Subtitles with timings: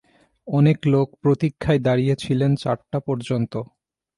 [0.47, 3.53] অনেক লোক প্রতীক্ষায় দাঁড়িয়ে ছিলেন চারটা পর্যন্ত।